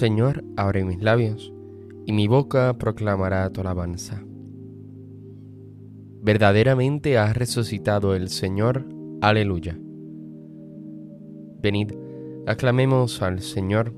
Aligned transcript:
Señor, 0.00 0.44
abre 0.56 0.82
mis 0.82 1.02
labios, 1.02 1.52
y 2.06 2.12
mi 2.12 2.26
boca 2.26 2.78
proclamará 2.78 3.50
tu 3.50 3.60
alabanza. 3.60 4.24
Verdaderamente 6.22 7.18
ha 7.18 7.34
resucitado 7.34 8.14
el 8.14 8.30
Señor, 8.30 8.86
aleluya. 9.20 9.78
Venid, 11.60 11.92
aclamemos 12.46 13.20
al 13.20 13.40
Señor, 13.40 13.92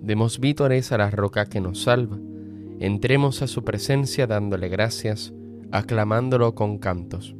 demos 0.00 0.40
vítores 0.40 0.92
a 0.92 0.96
la 0.96 1.10
roca 1.10 1.44
que 1.44 1.60
nos 1.60 1.82
salva, 1.82 2.18
entremos 2.78 3.42
a 3.42 3.46
su 3.46 3.64
presencia 3.64 4.26
dándole 4.26 4.70
gracias, 4.70 5.34
aclamándolo 5.70 6.54
con 6.54 6.78
cantos. 6.78 7.36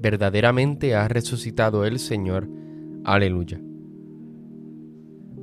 Verdaderamente 0.00 0.94
ha 0.94 1.08
resucitado 1.08 1.84
el 1.84 1.98
Señor, 1.98 2.48
aleluya. 3.02 3.60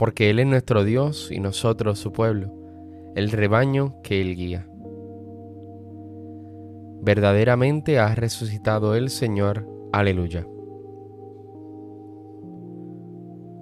porque 0.00 0.30
Él 0.30 0.38
es 0.38 0.46
nuestro 0.46 0.82
Dios 0.82 1.30
y 1.30 1.40
nosotros 1.40 1.98
su 1.98 2.10
pueblo, 2.10 2.50
el 3.16 3.30
rebaño 3.30 4.00
que 4.02 4.22
Él 4.22 4.34
guía. 4.34 4.66
Verdaderamente 7.02 7.98
ha 7.98 8.14
resucitado 8.14 8.94
el 8.94 9.10
Señor, 9.10 9.68
aleluya. 9.92 10.46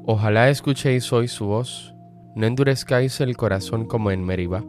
Ojalá 0.06 0.48
escuchéis 0.48 1.12
hoy 1.12 1.27
su 1.27 1.47
voz, 1.47 1.92
no 2.36 2.47
endurezcáis 2.47 3.20
el 3.20 3.36
corazón 3.36 3.86
como 3.86 4.12
en 4.12 4.25
Meribá, 4.25 4.64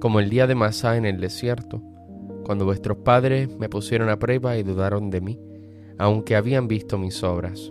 como 0.00 0.18
el 0.18 0.28
día 0.30 0.48
de 0.48 0.56
Masá 0.56 0.96
en 0.96 1.06
el 1.06 1.20
desierto, 1.20 1.80
cuando 2.44 2.64
vuestros 2.64 2.98
padres 3.04 3.56
me 3.56 3.68
pusieron 3.68 4.08
a 4.08 4.18
prueba 4.18 4.56
y 4.56 4.64
dudaron 4.64 5.10
de 5.10 5.20
mí, 5.20 5.38
aunque 5.96 6.34
habían 6.34 6.66
visto 6.66 6.98
mis 6.98 7.22
obras. 7.22 7.70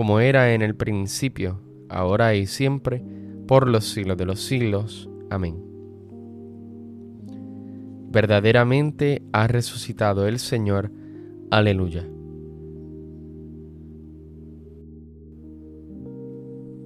como 0.00 0.20
era 0.20 0.54
en 0.54 0.62
el 0.62 0.74
principio, 0.74 1.60
ahora 1.90 2.34
y 2.34 2.46
siempre, 2.46 3.04
por 3.46 3.68
los 3.68 3.84
siglos 3.84 4.16
de 4.16 4.24
los 4.24 4.40
siglos. 4.40 5.10
Amén. 5.28 5.62
Verdaderamente 8.10 9.20
ha 9.34 9.46
resucitado 9.46 10.26
el 10.26 10.38
Señor. 10.38 10.90
Aleluya. 11.50 12.08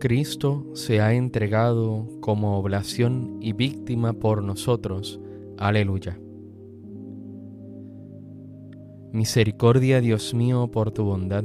Cristo 0.00 0.66
se 0.74 1.00
ha 1.00 1.14
entregado 1.14 2.08
como 2.20 2.58
oblación 2.58 3.38
y 3.40 3.52
víctima 3.52 4.14
por 4.14 4.42
nosotros. 4.42 5.20
Aleluya. 5.56 6.18
Misericordia, 9.12 10.00
Dios 10.00 10.34
mío, 10.34 10.68
por 10.72 10.90
tu 10.90 11.04
bondad, 11.04 11.44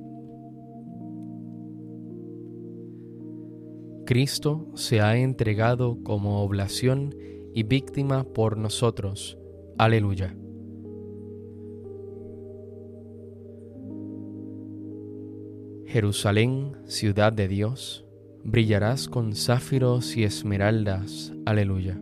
Cristo 4.11 4.67
se 4.75 4.99
ha 4.99 5.15
entregado 5.15 6.03
como 6.03 6.43
oblación 6.43 7.15
y 7.55 7.63
víctima 7.63 8.25
por 8.25 8.57
nosotros. 8.57 9.37
Aleluya. 9.77 10.35
Jerusalén, 15.85 16.75
ciudad 16.87 17.31
de 17.31 17.47
Dios, 17.47 18.05
brillarás 18.43 19.07
con 19.07 19.33
záfiros 19.33 20.17
y 20.17 20.25
esmeraldas. 20.25 21.31
Aleluya. 21.45 21.97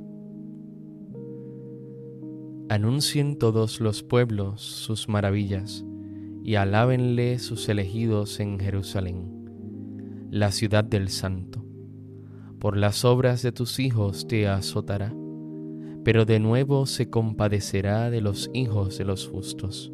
Anuncien 2.70 3.38
todos 3.38 3.80
los 3.80 4.02
pueblos 4.02 4.64
sus 4.64 5.10
maravillas 5.10 5.86
y 6.44 6.56
alábenle 6.56 7.38
sus 7.38 7.70
elegidos 7.70 8.40
en 8.40 8.60
Jerusalén, 8.60 10.28
la 10.32 10.52
ciudad 10.52 10.84
del 10.84 11.10
Santo. 11.10 11.69
Por 12.60 12.78
las 12.78 13.06
obras 13.06 13.42
de 13.42 13.52
tus 13.52 13.80
hijos 13.80 14.28
te 14.28 14.48
azotará, 14.48 15.14
pero 16.04 16.26
de 16.26 16.40
nuevo 16.40 16.86
se 16.86 17.10
compadecerá 17.10 18.10
de 18.10 18.22
los 18.22 18.50
hijos 18.54 18.98
de 18.98 19.06
los 19.06 19.28
justos. 19.28 19.92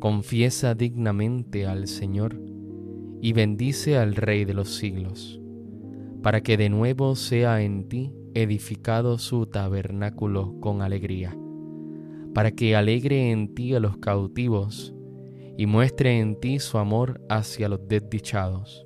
Confiesa 0.00 0.74
dignamente 0.74 1.66
al 1.66 1.86
Señor 1.86 2.40
y 3.20 3.32
bendice 3.32 3.96
al 3.96 4.16
Rey 4.16 4.44
de 4.44 4.54
los 4.54 4.74
siglos, 4.74 5.40
para 6.22 6.42
que 6.42 6.56
de 6.56 6.68
nuevo 6.68 7.16
sea 7.16 7.62
en 7.62 7.88
ti 7.88 8.12
edificado 8.34 9.18
su 9.18 9.46
tabernáculo 9.46 10.58
con 10.60 10.82
alegría 10.82 11.36
para 12.34 12.50
que 12.50 12.74
alegre 12.74 13.30
en 13.30 13.54
ti 13.54 13.74
a 13.74 13.80
los 13.80 13.96
cautivos 13.98 14.92
y 15.56 15.66
muestre 15.66 16.18
en 16.18 16.38
ti 16.40 16.58
su 16.58 16.78
amor 16.78 17.24
hacia 17.28 17.68
los 17.68 17.86
desdichados, 17.86 18.84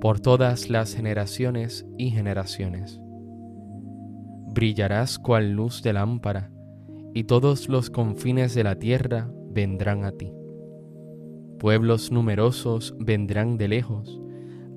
por 0.00 0.20
todas 0.20 0.70
las 0.70 0.94
generaciones 0.94 1.86
y 1.96 2.10
generaciones. 2.10 3.00
Brillarás 4.54 5.18
cual 5.18 5.52
luz 5.52 5.82
de 5.82 5.92
lámpara, 5.92 6.50
y 7.14 7.24
todos 7.24 7.68
los 7.68 7.90
confines 7.90 8.54
de 8.54 8.64
la 8.64 8.78
tierra 8.78 9.30
vendrán 9.50 10.04
a 10.04 10.12
ti. 10.12 10.32
Pueblos 11.58 12.12
numerosos 12.12 12.94
vendrán 12.98 13.58
de 13.58 13.68
lejos 13.68 14.20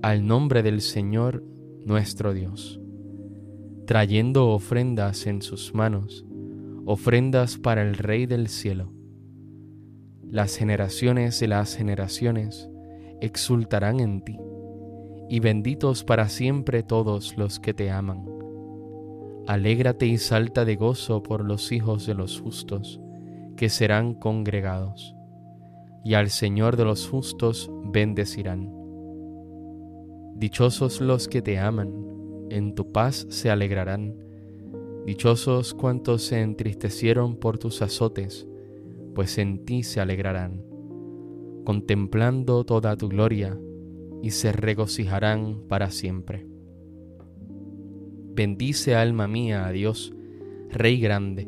al 0.01 0.25
nombre 0.25 0.63
del 0.63 0.81
Señor 0.81 1.43
nuestro 1.85 2.33
Dios, 2.33 2.79
trayendo 3.85 4.49
ofrendas 4.49 5.27
en 5.27 5.41
sus 5.41 5.75
manos 5.75 6.25
ofrendas 6.85 7.57
para 7.57 7.83
el 7.83 7.95
Rey 7.95 8.25
del 8.25 8.47
cielo. 8.47 8.91
Las 10.23 10.55
generaciones 10.57 11.39
de 11.39 11.47
las 11.47 11.75
generaciones 11.75 12.69
exultarán 13.21 13.99
en 13.99 14.23
ti, 14.23 14.37
y 15.31 15.39
benditos 15.39 16.03
para 16.03 16.27
siempre 16.27 16.83
todos 16.83 17.37
los 17.37 17.61
que 17.61 17.73
te 17.73 17.89
aman. 17.89 18.27
Alégrate 19.47 20.05
y 20.05 20.17
salta 20.17 20.65
de 20.65 20.75
gozo 20.75 21.23
por 21.23 21.45
los 21.45 21.71
hijos 21.71 22.05
de 22.05 22.15
los 22.15 22.41
justos, 22.41 22.99
que 23.55 23.69
serán 23.69 24.13
congregados, 24.13 25.15
y 26.03 26.15
al 26.15 26.29
Señor 26.29 26.75
de 26.75 26.83
los 26.83 27.07
justos 27.07 27.71
bendecirán. 27.85 28.69
Dichosos 30.35 30.99
los 30.99 31.29
que 31.29 31.41
te 31.41 31.59
aman, 31.59 31.93
en 32.49 32.75
tu 32.75 32.91
paz 32.91 33.25
se 33.29 33.49
alegrarán 33.49 34.13
Dichosos 35.05 35.73
cuantos 35.73 36.23
se 36.23 36.41
entristecieron 36.41 37.37
por 37.37 37.57
tus 37.57 37.81
azotes, 37.81 38.47
pues 39.15 39.37
en 39.37 39.63
ti 39.63 39.81
se 39.81 40.01
alegrarán, 40.01 40.61
contemplando 41.63 42.65
toda 42.65 42.97
tu 42.97 43.07
gloria, 43.07 43.57
y 44.21 44.31
se 44.31 44.51
regocijarán 44.51 45.63
para 45.67 45.91
siempre. 45.91 46.45
Bendice 48.33 48.95
alma 48.95 49.27
mía 49.27 49.65
a 49.65 49.71
Dios, 49.71 50.13
Rey 50.69 50.99
grande, 50.99 51.47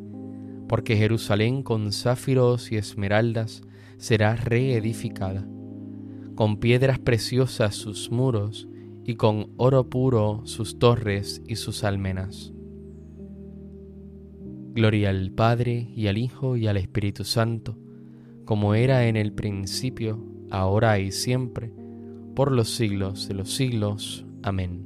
porque 0.68 0.98
Jerusalén 0.98 1.64
con 1.64 1.92
záfiros 1.92 2.72
y 2.72 2.78
esmeraldas 2.78 3.62
será 3.98 4.36
reedificada, 4.36 5.48
con 6.36 6.58
piedras 6.58 7.00
preciosas 7.00 7.76
sus 7.76 8.12
muros, 8.12 8.68
y 9.06 9.16
con 9.16 9.52
oro 9.58 9.90
puro 9.90 10.44
sus 10.46 10.80
torres 10.80 11.42
y 11.46 11.58
sus 11.58 11.84
almenas 11.84 12.54
Gloria 14.74 15.12
al 15.12 15.30
Padre 15.30 15.88
y 15.96 16.08
al 16.08 16.18
Hijo 16.18 16.58
y 16.58 16.66
al 16.66 16.78
Espíritu 16.78 17.24
Santo, 17.26 17.78
como 18.44 18.74
era 18.74 19.08
en 19.08 19.16
el 19.16 19.32
principio, 19.32 20.26
ahora 20.50 20.98
y 20.98 21.12
siempre, 21.12 21.72
por 22.36 22.52
los 22.52 22.70
siglos 22.70 23.28
de 23.28 23.34
los 23.34 23.54
siglos. 23.54 24.26
Amén. 24.42 24.86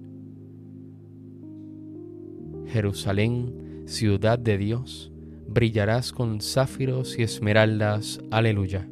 Jerusalén, 2.68 3.84
ciudad 3.86 4.38
de 4.38 4.58
Dios, 4.58 5.12
brillarás 5.48 6.12
con 6.12 6.42
záfiros 6.42 7.18
y 7.18 7.24
esmeraldas. 7.24 8.20
Aleluya. 8.30 8.88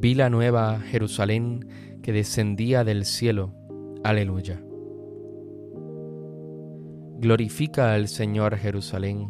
Vi 0.00 0.14
la 0.14 0.30
nueva 0.30 0.78
Jerusalén 0.78 1.66
que 2.02 2.12
descendía 2.12 2.84
del 2.84 3.04
cielo. 3.04 3.52
Aleluya. 4.04 4.62
Glorifica 7.18 7.94
al 7.94 8.06
Señor 8.06 8.56
Jerusalén, 8.56 9.28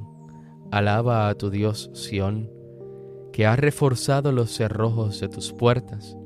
alaba 0.71 1.31
a 1.31 1.35
tu 1.37 1.49
Dios 1.49 1.91
Sión, 1.95 2.51
que 3.39 3.47
ha 3.47 3.55
reforzado 3.55 4.33
los 4.33 4.51
cerrojos 4.51 5.21
de 5.21 5.29
tus 5.29 5.53
puertas 5.53 6.19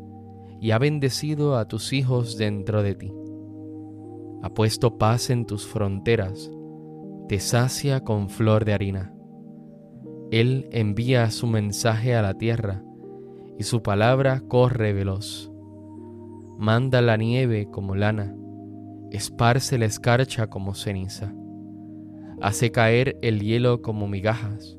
y 0.63 0.71
ha 0.71 0.79
bendecido 0.79 1.59
a 1.59 1.69
tus 1.69 1.93
hijos 1.93 2.39
dentro 2.39 2.83
de 2.83 2.95
ti. 2.95 3.13
Ha 4.43 4.49
puesto 4.55 4.97
paz 4.97 5.29
en 5.29 5.45
tus 5.45 5.67
fronteras, 5.67 6.51
te 7.29 7.39
sacia 7.39 8.01
con 8.01 8.31
flor 8.31 8.65
de 8.65 8.73
harina. 8.73 9.13
Él 10.31 10.71
envía 10.73 11.31
su 11.31 11.47
mensaje 11.47 12.15
a 12.15 12.23
la 12.23 12.33
tierra 12.33 12.83
y 13.59 13.65
su 13.65 13.83
palabra 13.83 14.41
corre 14.49 14.95
veloz. 14.95 15.53
Manda 16.57 17.03
la 17.03 17.19
nieve 17.19 17.69
como 17.71 17.95
lana, 17.95 18.35
esparce 19.11 19.77
la 19.77 19.85
escarcha 19.85 20.47
como 20.47 20.75
ceniza 20.75 21.35
hace 22.41 22.73
caer 22.73 23.19
el 23.23 23.41
hielo 23.41 23.83
como 23.83 24.09
migajas, 24.09 24.79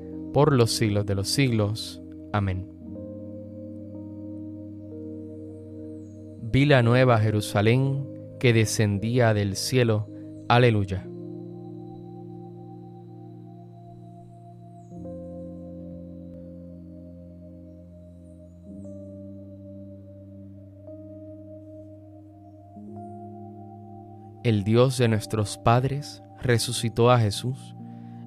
por 0.33 0.53
los 0.53 0.71
siglos 0.71 1.05
de 1.05 1.15
los 1.15 1.27
siglos. 1.27 2.01
Amén. 2.33 2.67
Vi 6.41 6.65
la 6.65 6.83
nueva 6.83 7.17
Jerusalén 7.19 8.07
que 8.39 8.53
descendía 8.53 9.33
del 9.33 9.55
cielo. 9.55 10.09
Aleluya. 10.49 11.07
El 24.43 24.63
Dios 24.63 24.97
de 24.97 25.07
nuestros 25.07 25.59
padres, 25.59 26.23
resucitó 26.41 27.11
a 27.11 27.19
Jesús, 27.19 27.75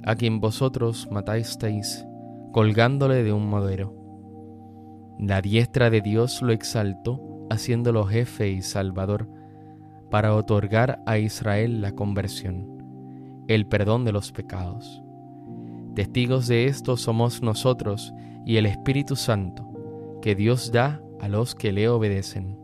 a 0.05 0.17
quien 0.17 0.41
vosotros 0.41 1.09
matasteis 1.11 2.07
colgándole 2.53 3.25
de 3.25 3.33
un 3.33 3.51
madero. 3.51 3.93
La 5.19 5.43
diestra 5.43 5.91
de 5.91 6.01
Dios 6.01 6.41
lo 6.41 6.53
exaltó, 6.53 7.21
haciéndolo 7.51 8.05
jefe 8.05 8.51
y 8.51 8.63
salvador, 8.63 9.29
para 10.09 10.37
otorgar 10.37 11.03
a 11.05 11.19
Israel 11.19 11.81
la 11.81 11.93
conversión, 11.93 13.45
el 13.49 13.67
perdón 13.67 14.05
de 14.05 14.13
los 14.13 14.31
pecados. 14.31 15.03
Testigos 15.97 16.47
de 16.47 16.67
esto 16.67 16.97
somos 16.97 17.43
nosotros 17.43 18.15
y 18.47 18.57
el 18.57 18.67
Espíritu 18.67 19.17
Santo, 19.17 19.69
que 20.23 20.37
Dios 20.37 20.71
da 20.71 21.03
a 21.21 21.29
los 21.29 21.57
que 21.57 21.73
le 21.73 21.89
obedecen. 21.89 22.64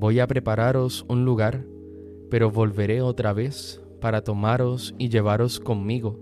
Voy 0.00 0.20
a 0.20 0.28
prepararos 0.28 1.04
un 1.08 1.24
lugar, 1.24 1.66
pero 2.30 2.52
volveré 2.52 3.02
otra 3.02 3.32
vez 3.32 3.82
para 4.00 4.22
tomaros 4.22 4.94
y 4.96 5.08
llevaros 5.08 5.58
conmigo, 5.58 6.20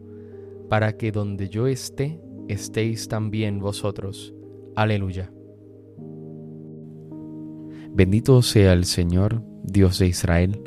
para 0.71 0.97
que 0.97 1.13
donde 1.13 1.51
yo 1.51 1.67
esté, 1.67 2.19
estéis 2.49 3.07
también 3.07 3.59
vosotros. 3.59 4.33
Aleluya. 4.77 5.31
Bendito 7.93 8.41
sea 8.41 8.73
el 8.73 8.87
Señor, 8.87 9.43
Dios 9.63 9.99
de 9.99 10.07
Israel, 10.07 10.63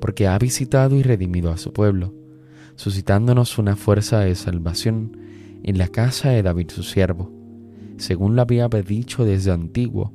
porque 0.00 0.26
ha 0.26 0.38
visitado 0.38 0.96
y 0.96 1.02
redimido 1.02 1.50
a 1.50 1.58
su 1.58 1.74
pueblo, 1.74 2.14
suscitándonos 2.74 3.58
una 3.58 3.76
fuerza 3.76 4.20
de 4.20 4.34
salvación 4.34 5.18
en 5.62 5.76
la 5.76 5.88
casa 5.88 6.30
de 6.30 6.42
David 6.42 6.70
su 6.70 6.82
siervo, 6.82 7.30
según 7.98 8.34
lo 8.34 8.40
había 8.40 8.66
dicho 8.68 9.26
desde 9.26 9.50
antiguo, 9.50 10.14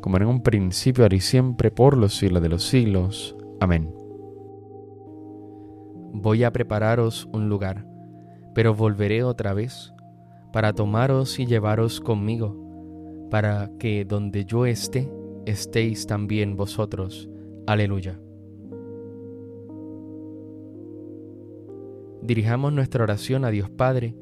como 0.00 0.16
en 0.16 0.26
un 0.26 0.42
principio, 0.42 1.04
ahora 1.04 1.16
y 1.16 1.20
siempre, 1.20 1.70
por 1.70 1.96
los 1.96 2.16
siglos 2.16 2.42
de 2.42 2.48
los 2.48 2.64
siglos. 2.64 3.36
Amén. 3.60 3.92
Voy 6.12 6.44
a 6.44 6.52
prepararos 6.52 7.28
un 7.32 7.48
lugar, 7.48 7.86
pero 8.54 8.74
volveré 8.74 9.22
otra 9.22 9.54
vez 9.54 9.92
para 10.52 10.72
tomaros 10.72 11.38
y 11.38 11.46
llevaros 11.46 12.00
conmigo, 12.00 13.28
para 13.30 13.70
que 13.78 14.04
donde 14.04 14.44
yo 14.44 14.66
esté, 14.66 15.10
estéis 15.46 16.06
también 16.06 16.56
vosotros. 16.56 17.28
Aleluya. 17.66 18.18
Dirijamos 22.22 22.72
nuestra 22.72 23.02
oración 23.04 23.44
a 23.44 23.50
Dios 23.50 23.70
Padre, 23.70 24.14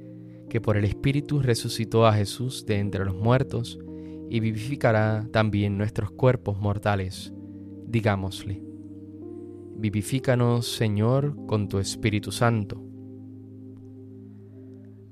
que 0.49 0.61
por 0.61 0.77
el 0.77 0.85
Espíritu 0.85 1.41
resucitó 1.41 2.07
a 2.07 2.13
Jesús 2.13 2.67
de 2.67 2.79
entre 2.79 3.05
los 3.05 3.15
muertos 3.15 3.79
y 4.29 4.41
vivificará 4.41 5.29
también 5.33 5.79
nuestros 5.79 6.11
cuerpos 6.11 6.61
mortales. 6.61 7.33
Digámosle, 7.87 8.63
vivifícanos 9.77 10.67
Señor 10.67 11.37
con 11.47 11.69
tu 11.69 11.79
Espíritu 11.79 12.33
Santo. 12.33 12.83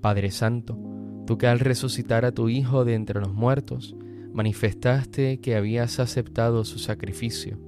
Padre 0.00 0.30
Santo, 0.30 0.78
Tú 1.26 1.38
que 1.38 1.46
al 1.46 1.60
resucitar 1.60 2.24
a 2.24 2.32
tu 2.32 2.48
Hijo 2.48 2.84
de 2.84 2.94
entre 2.94 3.20
los 3.20 3.32
muertos, 3.32 3.96
manifestaste 4.32 5.40
que 5.40 5.56
habías 5.56 5.98
aceptado 5.98 6.64
su 6.64 6.78
sacrificio. 6.78 7.58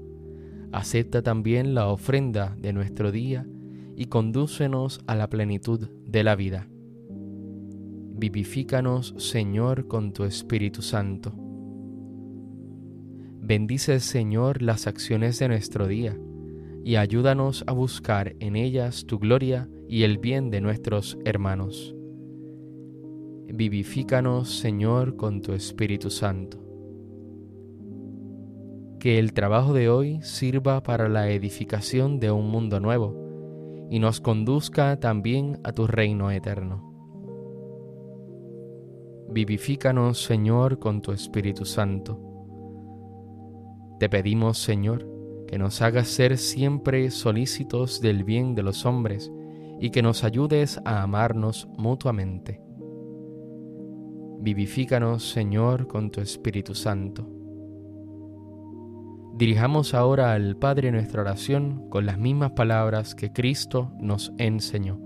Acepta 0.73 1.23
también 1.23 1.75
la 1.75 1.89
ofrenda 1.89 2.55
de 2.59 2.73
nuestro 2.73 3.13
día 3.13 3.47
y 3.97 4.07
condúcenos 4.07 5.01
a 5.07 5.15
la 5.15 5.31
plenitud 5.31 5.89
de 6.05 6.23
la 6.23 6.37
vida. 6.37 6.69
Vivifícanos, 8.17 9.15
Señor, 9.19 9.89
con 9.89 10.13
tu 10.13 10.25
Espíritu 10.25 10.83
Santo. 10.83 11.33
Bendice, 13.41 14.01
Señor, 14.01 14.63
las 14.63 14.87
acciones 14.87 15.39
de 15.39 15.49
nuestro 15.49 15.87
día 15.87 16.19
y 16.85 16.97
ayúdanos 16.97 17.65
a 17.67 17.73
buscar 17.73 18.35
en 18.41 18.57
ellas 18.57 19.07
tu 19.07 19.19
gloria 19.19 19.69
y 19.89 20.03
el 20.03 20.19
bien 20.19 20.51
de 20.51 20.61
nuestros 20.61 21.19
hermanos 21.25 21.97
Vivifícanos, 23.49 24.51
Señor, 24.59 25.17
con 25.17 25.41
tu 25.41 25.53
Espíritu 25.53 26.11
Santo. 26.11 26.59
Que 28.99 29.21
el 29.21 29.33
trabajo 29.33 29.73
de 29.73 29.89
hoy 29.89 30.21
sirva 30.23 30.83
para 30.83 31.09
la 31.09 31.31
edificación 31.31 32.19
de 32.19 32.33
un 32.33 32.51
mundo 32.51 32.81
nuevo 32.81 33.87
y 33.89 34.01
nos 34.01 34.21
conduzca 34.21 34.99
también 34.99 35.61
a 35.63 35.73
tu 35.73 35.87
reino 35.87 36.31
eterno. 36.33 36.86
Vivifícanos, 39.31 40.23
Señor, 40.23 40.79
con 40.79 41.03
tu 41.03 41.13
Espíritu 41.13 41.65
Santo. 41.65 42.21
Te 43.99 44.09
pedimos, 44.09 44.59
Señor, 44.59 45.09
que 45.47 45.59
nos 45.59 45.83
hagas 45.83 46.09
ser 46.09 46.39
siempre 46.39 47.11
solícitos 47.11 48.01
del 48.01 48.25
bien 48.25 48.55
de 48.55 48.63
los 48.63 48.85
hombres 48.87 49.33
y 49.81 49.91
que 49.91 50.03
nos 50.03 50.25
ayudes 50.25 50.81
a 50.85 51.03
amarnos 51.03 51.69
mutuamente 51.77 52.67
Vivifícanos, 54.47 55.29
Señor, 55.29 55.89
con 55.89 56.11
tu 56.11 56.21
Espíritu 56.21 56.75
Santo. 56.75 57.29
Dirijamos 59.35 59.93
ahora 59.93 60.35
al 60.35 60.57
Padre 60.57 60.93
nuestra 60.93 61.23
oración 61.23 61.89
con 61.91 62.07
las 62.07 62.19
mismas 62.19 62.53
palabras 62.53 63.15
que 63.15 63.33
Cristo 63.33 63.93
nos 63.99 64.33
enseñó. 64.39 65.06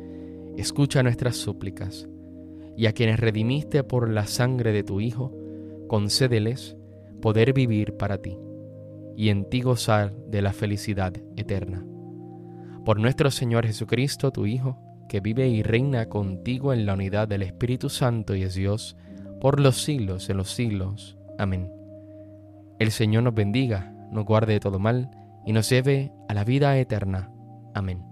escucha 0.57 1.03
nuestras 1.03 1.35
súplicas, 1.35 2.07
y 2.77 2.85
a 2.85 2.93
quienes 2.93 3.19
redimiste 3.19 3.83
por 3.83 4.09
la 4.09 4.25
sangre 4.25 4.71
de 4.71 4.83
tu 4.83 5.01
Hijo, 5.01 5.33
concédeles 5.87 6.77
poder 7.21 7.53
vivir 7.53 7.97
para 7.97 8.17
ti, 8.17 8.37
y 9.15 9.29
en 9.29 9.49
ti 9.49 9.61
gozar 9.61 10.13
de 10.27 10.41
la 10.41 10.53
felicidad 10.53 11.13
eterna 11.35 11.85
por 12.85 12.99
nuestro 12.99 13.29
Señor 13.31 13.65
Jesucristo, 13.65 14.31
tu 14.31 14.45
Hijo, 14.45 14.77
que 15.07 15.19
vive 15.19 15.47
y 15.47 15.61
reina 15.61 16.07
contigo 16.07 16.73
en 16.73 16.85
la 16.85 16.93
unidad 16.93 17.27
del 17.27 17.43
Espíritu 17.43 17.89
Santo 17.89 18.35
y 18.35 18.43
es 18.43 18.55
Dios, 18.55 18.95
por 19.39 19.59
los 19.59 19.83
siglos 19.83 20.27
de 20.27 20.33
los 20.33 20.51
siglos. 20.51 21.17
Amén. 21.37 21.71
El 22.79 22.91
Señor 22.91 23.23
nos 23.23 23.35
bendiga, 23.35 23.93
nos 24.11 24.25
guarde 24.25 24.53
de 24.53 24.59
todo 24.59 24.79
mal 24.79 25.11
y 25.45 25.53
nos 25.53 25.69
lleve 25.69 26.11
a 26.27 26.33
la 26.33 26.43
vida 26.43 26.77
eterna. 26.77 27.31
Amén. 27.73 28.10